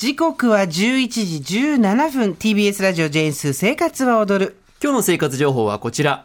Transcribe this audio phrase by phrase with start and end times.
[0.00, 0.68] 時刻は11
[1.42, 2.30] 時17分。
[2.30, 4.56] TBS ラジオジェーンスー生活は踊る。
[4.82, 6.24] 今日の生活情報はこちら。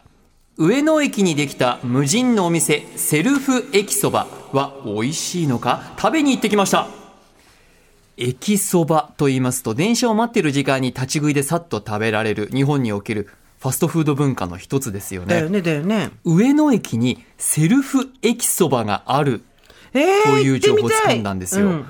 [0.56, 5.92] 上野駅にできた無人のお店セルフ駅そばは美味しいのか？
[5.98, 6.88] 食べに行ってきました。
[8.16, 15.34] 駅そばと言いますと電車を待っている時間に立ち食いでさっと食べられる日本におけるファストフード文化の一つですよね。
[15.34, 16.12] だよねだよね。
[16.24, 19.42] 上野駅にセルフ駅そばがある
[19.92, 21.86] えー、という情報を行ってみたい掴んだんですよ、うん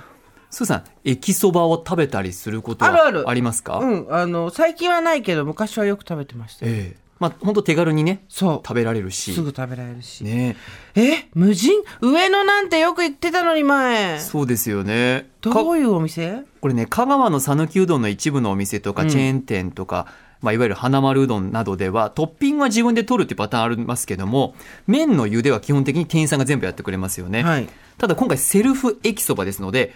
[0.51, 3.25] スーさん駅そばを食べたりすることあるある。
[3.25, 3.79] はありますか？
[3.79, 6.67] うん、あの最近はないけど昔はよく食べてました。
[6.67, 8.57] よええまあ本当手軽にねそう。
[8.57, 9.33] 食べられるし。
[9.33, 10.55] すぐ食べられるし、ね。
[10.95, 11.83] え無人？
[12.03, 14.21] 上野なんてよく行ってたのに前。
[14.21, 15.31] そうですよね。
[15.41, 16.43] かどういうお店？
[16.61, 20.09] これね香川の讃岐うどんの一部のお店とかチェーン店とか、
[20.43, 24.55] まあ、いわゆる花丸うどんなどではトッピングは自分で取るっていうパターンありますけども
[24.87, 27.69] 麺の茹では基本的に店員さんが全部やってくれますよね、はい。
[27.97, 29.95] ただ今回セルフ駅そばですので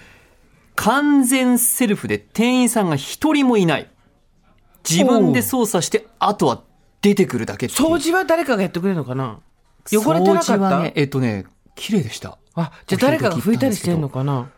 [0.82, 3.90] 完全セルフで店員さんが一人もいない。
[4.88, 6.62] 自分で操作してあとは
[7.02, 9.40] 出てくるだけ掃除は誰かがやってくれるのかな？
[9.92, 12.38] 汚れてなかった、掃除はねえっとね綺麗でした。
[12.54, 14.48] あじゃあ誰かが拭いたりしてんのかな？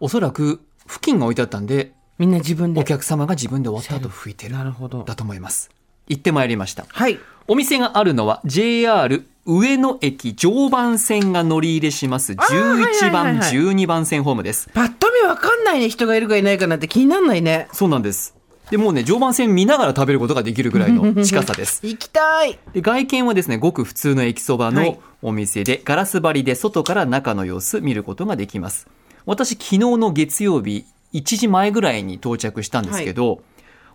[0.00, 2.80] おそらく付近が置いてあったんでみんな自分で。
[2.80, 4.54] お客様が自分で終わった後拭いてる。
[4.54, 5.04] なるほど。
[5.04, 5.70] だと思います。
[6.06, 6.86] 行ってまいりました。
[6.88, 7.18] はい。
[7.46, 12.32] お店があるのは JR 上野駅常磐線が乗り入れします。
[12.32, 13.52] 11はいはい番、はいはい。
[13.52, 14.70] 12番線ホームです。
[14.74, 14.97] パッ
[15.28, 18.34] わかんないね人がいるかいないかなんて気になんないねそうなんです。
[18.70, 21.80] でもうね、常磐線見ながら食べることができるぐらいの近さです。
[21.86, 28.86] 行きたいで外見はですね、ごく普通の駅そばはいのお店で、ガラス張りで外から中の様子見ることができます。
[29.24, 30.84] 私、昨日の月曜日、
[31.14, 33.40] 1時前ぐらいに到着したんですけど、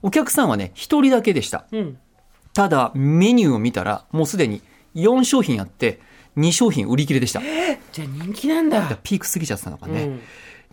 [0.01, 1.65] お客さんはね、1人だけでした。
[1.71, 1.97] うん
[2.55, 4.61] ただ、メニューを見たら、もうすでに
[4.93, 5.99] 4商品あって、
[6.37, 7.41] 2商品売り切れでした。
[7.91, 10.03] じゃあ人気なんだピーク過ぎちゃってたのかね。
[10.03, 10.19] うん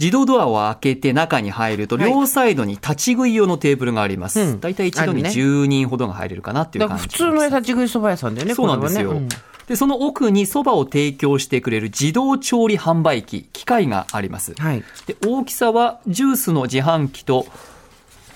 [0.01, 4.41] 自動ドアを開けて中に入ると、はい両サイドに立ち食い用のテーブルがあります。
[4.41, 9.21] うんだいたい一度にあるね10人ほどが入れるかなっていう感じ普通の立ち食いそば屋さんだよねそうなんですよ。
[9.69, 14.53] で、その奥にそばを提供してくれる自動調理販売機、機械があります。
[14.59, 17.47] うんはいで、大きさはジュースの自販機と、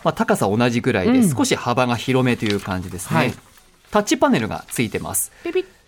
[0.05, 3.17] まあ、高さ同じぐらいで、うん少し幅が広めという感じですね。
[3.17, 3.35] はい
[3.91, 5.31] タッチパネルがついてます。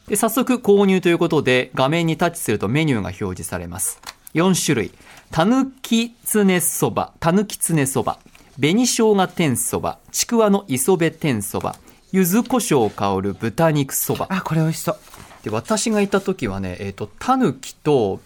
[0.08, 4.00] で早速購入ということで画面にタッチするとメニューが表示されます
[4.36, 4.92] 4種類。
[5.30, 8.19] たぬきつねそばたぬきつねそば
[8.60, 11.76] 紅生姜天そばちくわの磯辺天そば
[12.12, 14.28] 柚子胡椒香る豚肉そば。
[14.30, 14.96] あこれ美味しそう。
[15.42, 18.20] で私がいた時はねえっ、とたぬきと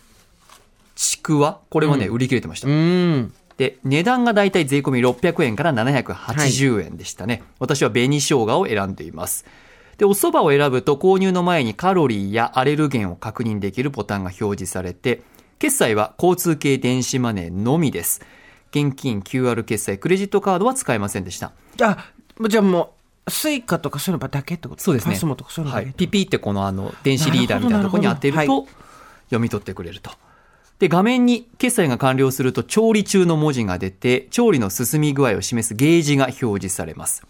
[0.97, 2.69] ちくわこれはね、売り切れてました。
[2.69, 3.33] うん。
[3.57, 9.45] で値段がだいたい税込み600円から780円でしたね、私は紅生姜を選んでいます。
[10.01, 15.21] でお蕎麦を選ぶと購入の前にカロリーやアレルゲンを確認できるボタンが表示されて
[15.61, 18.23] 決済は交通系電子マネーのみです。
[18.71, 21.53] 現金 QR 決済クレジットカードは使えませんでした。
[21.83, 22.13] あ
[22.49, 22.95] じゃあも
[23.27, 24.83] うスイカとかそういうのだけってこと？
[24.83, 25.13] そうですね。
[25.13, 28.67] パスモとかそういうのだけ、はい、ピピってこのあの電子リーダーみたいなところに当てると
[29.25, 30.11] 読み取ってくれると。
[30.79, 37.23] で画面に決済が完了すると調理中の文字が出て調理の進み具合を示すゲージが表示されます。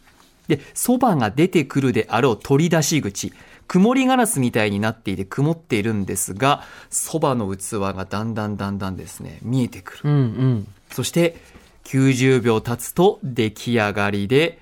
[0.51, 3.33] でそばが出てくるであろう取り出し口
[3.67, 10.01] 曇りガラスみたいになっていて曇っているんですがそばの器がだんだんだんだんですね見えてくる。
[10.05, 11.37] うんうんそして
[11.85, 14.59] 90秒経つと出来上がりで、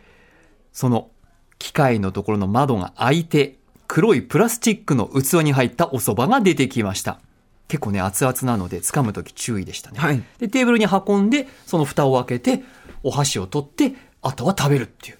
[0.72, 1.10] その
[1.58, 3.56] 機械のところの窓が開いて、
[3.86, 7.20] 黒いプラスチックの器に入ったお蕎麦が出てきました。
[7.68, 9.98] 結構ね、熱々なので掴むとき注意でしたね。
[9.98, 12.64] はいで、テーブルに運んで、その蓋を開けて、
[13.02, 15.18] お箸を取って、あとは食べるっていう。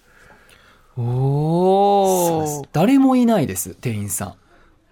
[1.00, 4.34] おお誰もいないです、店員さん。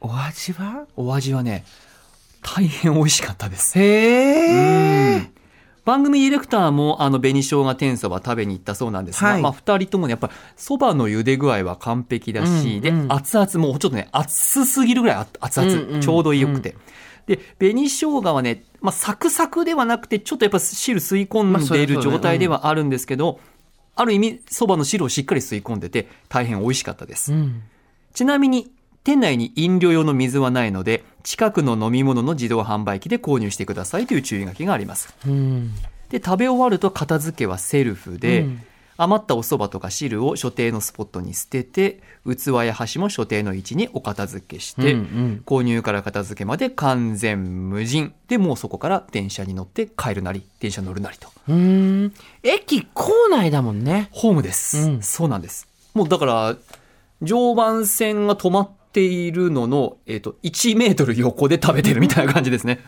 [0.00, 0.86] お味は？
[0.96, 1.64] お味はね、
[2.42, 3.76] 大変美味しかったです。
[3.76, 5.30] へえ
[5.84, 9.42] 番組ディレクターもあの紅生姜天そば食べに行ったそうなんですが、はい。
[9.42, 13.12] まあ2人ともねやっぱりそばの茹で具合は完璧だし、でうんうん。
[13.12, 16.76] 熱々もうちょっとね熱すぎるぐらいあ熱々、うんうんちょうどよくて、
[17.26, 23.55] で紅生姜はね、まあ、サクサクではなくてちょっとやっぱ汁吸い込んでいる状態ではあるんですけど、あ
[24.04, 27.62] る意味そばの汁をしっかり吸い込んでて大変美味しかったです、うん。
[28.12, 28.70] ちなみに
[29.04, 35.14] 店内に飲料用の水はないので近くの飲み物の自動販売機で購入してくださいという注意書きがあります。
[35.26, 35.74] うん。
[36.10, 38.62] で食べ終わると片付けはセルフで、うん
[38.96, 45.42] 余ったお蕎麦とか汁を所定のスポットに捨てて器や箸も所定の位置にお片付けして、うんうん。
[45.44, 48.14] 購入から片付けまで完全無人。
[48.28, 51.28] でもうそこから電車に乗って帰るなり電車乗るなりと。
[51.48, 51.54] うー
[52.06, 52.12] ん。
[52.42, 54.08] 駅構内だもんね。
[54.12, 55.02] ホームです、うん。
[55.02, 55.68] そうなんです。
[55.94, 56.56] もうだから
[57.22, 62.80] 常磐線が止まっているのの、えっと1メートル横で食べてるみたいな感じですね。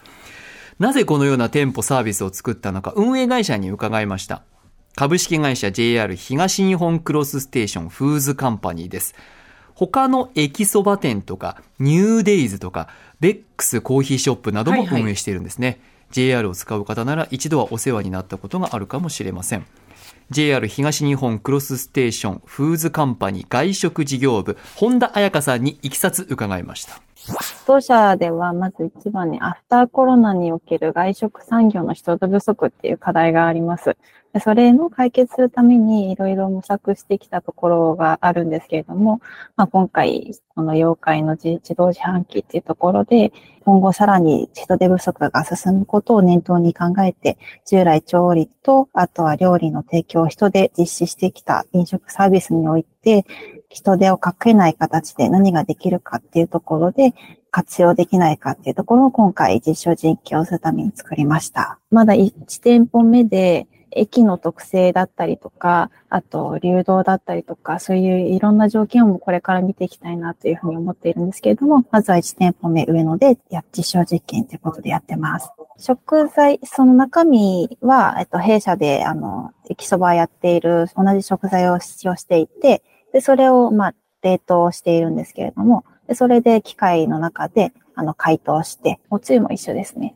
[0.79, 4.43] なぜこのような店舗サービスを作ったのか運営会社に伺いました
[4.99, 9.15] 株式会社 JR 東日本クロスステーションフーズカンパニーです。
[9.77, 12.89] 他の駅そば店とか、ニューデイズとか、
[13.21, 15.79] ベックスコーヒーショップなどもはいはい運営しているんですね。
[16.11, 19.67] JR を使う方なら一度はお世話になったことがあるかもしれません。
[20.31, 27.01] JR 東日本クロスステーションフーズカンパニー外食事業部、本田彩香さんにいきさつ伺いました。
[27.67, 33.97] 当社ではまず一番にアフターコロナにおける外食産業の人手不足っていう課題があります。
[34.41, 39.21] それの解決するためにいろいろ模索してきたところがあるんですけれども、
[39.57, 43.33] まあ、今回この妖怪の自自動自販機っていうところで
[43.65, 53.25] 今後さらに人手不足が進むことを念頭に考えて従来調理とあとは料理の提供を人で実施してきた飲食サービスにおいて
[53.71, 57.15] 人手をかけない形で何ができるかっていうところで
[57.51, 61.79] 活用できないかっていうところを今回実証実験をするために作りました。
[61.91, 62.33] まだ1
[62.63, 73.39] 店舗目で駅の特性だったりとか、あと流動だったりとか、そういういろんな条件をもこれから見ていきたいなというふうに思っているんですけれども、まずは1店舗目上野で
[73.77, 75.51] 実証実験ということでやってます。
[75.79, 82.83] 食材、その中身は、えっと、弊社で、あの、駅そばやっている同じ食材を使用していて、
[83.13, 90.15] で、それを、まあ、冷凍しているんですけれども、でそれで機械の中で、あの、解凍して、おつゆも一緒ですね。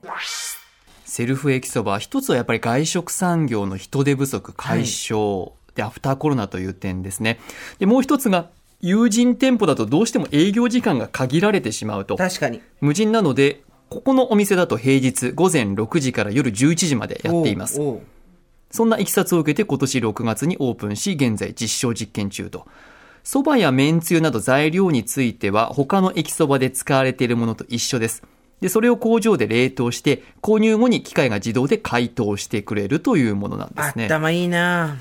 [1.13, 7.39] セルフ駅そば、一つはやっぱり外食産業の人手不足解消、で、アフターコロナという点ですね。
[7.79, 8.49] で、もう一つが、
[8.81, 12.17] 友人店舗だとどうしても営業時間が限られてしまうと。
[12.17, 12.63] 確かに。
[12.81, 13.61] 無人なので、
[13.91, 17.79] ここのお店だと平日午前6時から夜11時までやっています。
[18.71, 22.67] そんないきさつを受けて今年6月にオープンし、現在実証実験中と。
[23.23, 28.23] 蕎麦や麺つゆなど材料については他の駅そばで使われているものと一緒です。
[28.63, 34.07] で、それを工場で冷凍して、購入後に機械が自動で解凍してくれるというものなんですね。
[34.07, 34.99] 頭いいな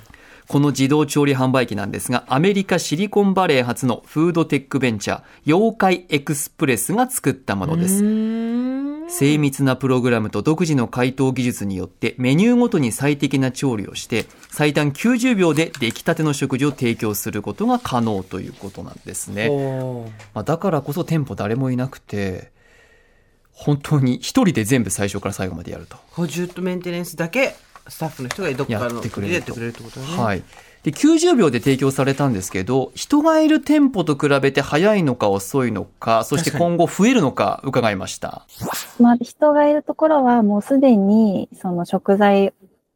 [0.48, 8.00] この自動調理販売機なんですが、アメリカシリコンバレー発のフードテックベンチャー、妖怪エクスプレスが作ったものです。
[9.08, 19.50] 精密なプログラムと独自の解凍技術によってメニューごとに最適な調理をして最短90秒で出来たての食事を提供することが可能ということなんですね。
[20.34, 22.52] まあ、だからこそ店舗誰もいなくて
[23.62, 25.96] 本当に一人で全部最初から最後までやると。
[26.12, 27.56] 補充とメンテナンスだけ
[27.88, 30.18] スタッフの人がどっかやのってくれるとでやってくれるってことだね。
[30.18, 30.44] はい。
[30.84, 38.48] で、90秒で提供されたんですけど、人がいる店舗と比べて早いのか遅いのか、そして今後増えるのか伺いました。
[39.00, 42.54] まあ、人がいるところはもうすでにその食材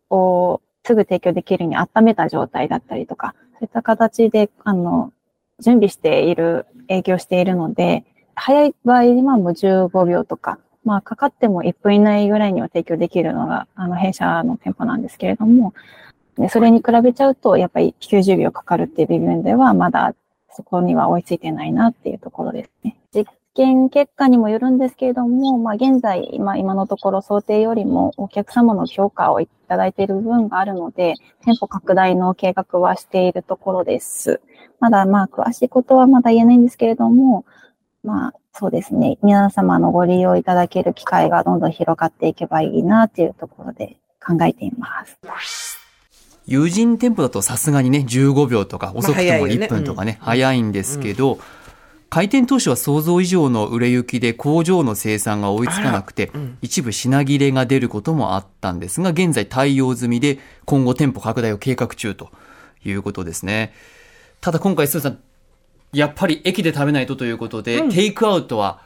[0.09, 5.13] をすぐ提供できるように温めた状態だったりとか、そういった形で、あの、
[5.59, 8.03] 準備している、営業しているので、
[8.35, 15.73] 早い場合にはもう15秒とか、まあ、かかっても1分以内ぐらいには提供できるのが、あの、弊社の店舗なんですけれども、
[16.37, 20.13] でそれに比べちゃうと、やっぱり90秒かかるっていう部分では、まだ
[20.51, 22.97] そこには追いついてないなっていうところですね。
[23.13, 34.41] 実験結果にもよるんですけれども、まあ、現在、まあ、今のところ想定よりもお客様の評価をいただいている部分があるので、店舗拡大の計画はしているところです。
[34.79, 37.45] まだ、まあ、詳しいことはまだ言えないんですけれども、
[38.06, 39.18] まあ、そうですね。
[39.24, 45.78] 皆様のご利用いただける機会がどんどん広がっていけばいいなっていうところで考えています。
[46.45, 51.40] 友人店舗だとさすがにね、15秒とか、遅くとも早いよね1分とかね、早いんですけど、
[52.09, 62.30] 開店当初は想像以上の売れ行きで工場の生産が追いつかなくて、うん一部品切れが出ることもあったんですが、現在対応済みで今後店舗拡大を計画中と
[62.85, 63.74] いうことですね。
[64.40, 65.19] ただ今回、スーさん、
[65.94, 68.81] やっぱり駅で食べないとということで、うんテイクアウトは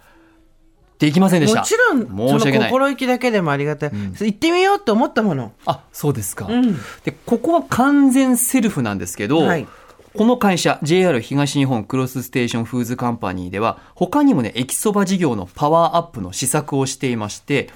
[1.00, 1.62] できませんでした。
[1.62, 3.90] もちろん、申し訳ない心意気だけでもありがたい。
[3.90, 5.54] ん行ってみようって思ったもの。
[5.66, 6.46] あ、そうですか。
[6.48, 6.76] うん。
[7.04, 9.68] で、ここは完全セルフなんですけど、はい
[10.18, 17.70] この会社、JR 東日本クロスステーションフーズカンパニーでは、他にもね、駅そば事業のパワーアップの施策をしていまして、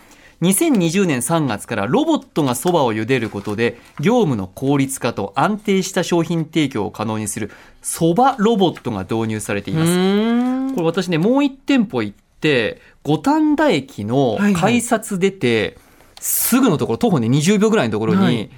[0.44, 7.50] 2020年3月からロボットがそばを茹でることで、業務の効率化と安定した商品提供を可能にする、
[7.82, 10.76] そばロボットが導入されていうます。
[10.76, 15.78] これ私ね、もう一店舗行って、五反田駅のはいはい改札出て、
[16.20, 18.50] すぐのところ、徒歩ね20秒ぐらいのところに、はい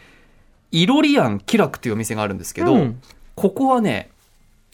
[0.71, 3.01] イロリアンキラクっていうお店があるんですけど、うん
[3.35, 4.09] ここはね、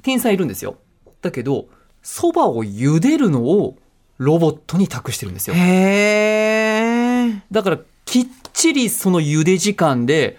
[0.03, 0.77] 店員さんいるんですよ。
[1.22, 1.65] だけど、
[2.03, 3.75] 蕎麦を茹でるのを
[4.18, 5.56] ロボットに託してるんですよ。
[5.56, 7.00] へー。
[7.51, 10.38] だから、きっちりその茹で時間で、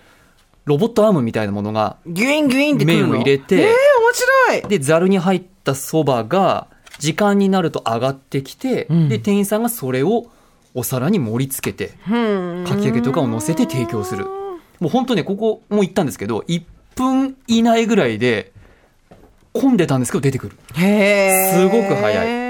[0.65, 3.73] ロボットアームみたいなものが、ギュインギュインって麺を入れてえー、面
[4.59, 4.69] 白い。
[4.69, 10.27] で、ザルに入った蕎麦が、時間になると上がってきて、うんで、店員さんがそれを
[10.75, 11.95] お皿に盛り付けて、
[12.65, 14.27] かき揚げとかを乗せて提供する。
[14.79, 16.63] もう本当ね、ここも行ったんですけど、1
[16.95, 18.53] 分以内ぐらいで、
[19.53, 20.57] 混んでたんですけど出てくる。
[20.77, 21.53] へえ。
[21.55, 22.42] すごく早い。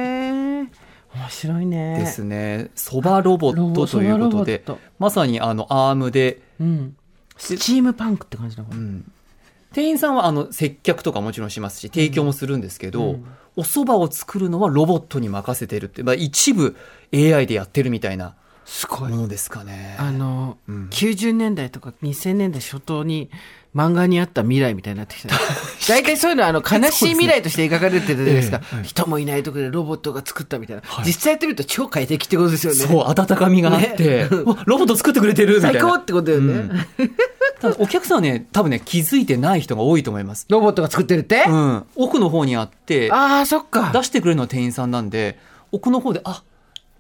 [1.49, 1.99] 面白いね。
[1.99, 2.71] ですね。
[2.75, 4.63] そばロボットということで
[4.99, 6.97] まさにあのアームで、うん。
[7.37, 8.71] スチームパンクって感じだも。
[8.73, 9.13] うんん
[9.73, 16.75] 店員さんはあの接客とかもちろんしますし、提供もするんですけど、うんお蕎麦を作るのはロボットに任せてるって、まあ、一部
[17.13, 18.35] AI でやってるみたいな
[18.65, 19.17] すごいも。
[19.23, 19.97] のですかね。
[19.99, 23.31] あの、うん90年代とか2000年代初頭に
[23.75, 25.35] 漫画にあった未来みたいになってきた。
[25.89, 28.61] 大体そういうのはあの悲しい未来として描かれてるじゃないですか。
[28.63, 30.83] ええはい人もいないところでロボットが作ったみたいな。
[30.85, 32.79] はい実際やってみると超快適ってことですよね。
[32.81, 34.29] そう、温かみがあって、ね
[34.67, 35.81] ロボット作ってくれてるみたいな。
[35.81, 36.53] 最高ってことだよね。
[36.99, 37.11] うん
[37.63, 40.47] ただお客さんはね、多分ね、気づいてない人が多いと思います。
[40.49, 41.85] ロボットが作ってるって、うん。
[41.95, 43.93] 奥の方にあって、ああ、そっか。
[43.95, 45.39] 出してくれるのは店員さんなんで、
[45.71, 46.43] 奥の方で、あ、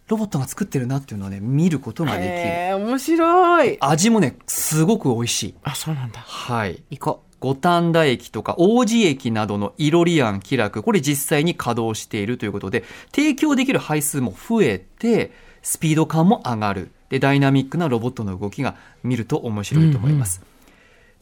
[0.09, 2.30] ロボットが作ってるなっていうのをね、見ることができる。
[2.30, 3.76] へえ、面白い。
[3.80, 5.54] 味もね、すごく美味しい。
[5.62, 6.21] あ、そうなんだ。
[6.21, 6.82] はい。
[6.90, 15.32] 行こ五反田駅とか王子駅などのイロリアン、気楽、これ実際に稼働しているということで、提供できる配数も増えて、
[15.62, 16.92] スピード感も上がる。
[17.09, 20.51] で、ダイナミックなロボットの動きが見ると面白いと思います。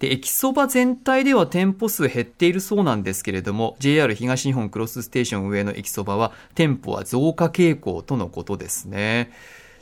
[0.01, 9.31] で、駅そば全体では店舗数減っているそうなんですけれども、JR 東日本クロスステーション上の駅そばは、店舗は増加傾向とのことですね。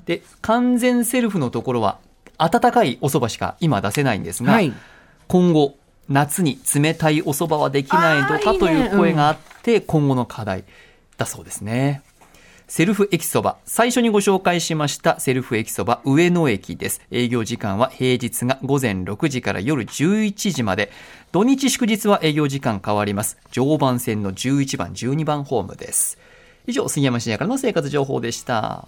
[0.06, 2.00] で、完全セルフのところは、
[2.36, 4.46] 温かいお蕎麦しか今出せないんですう。
[4.46, 4.72] が、はい。
[5.28, 5.76] 今後、
[6.08, 10.64] 夏に冷たいお蕎麦はできないのかという声があって、今後の課題
[11.16, 12.02] だそうですね。
[12.68, 13.56] セルフ駅そば。
[13.64, 17.00] 最初にご紹介しましたセルフ駅そば上野駅です。
[17.10, 20.92] 営業時間は平日が午前6時から夜11時まで。
[21.32, 23.38] 土日祝日は営業時間変わります。
[23.50, 26.18] 常磐線の11番、12番ホームです。
[26.66, 28.86] 以上、杉山信也からの生活情報でした。